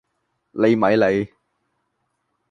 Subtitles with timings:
[0.49, 1.31] 你咪理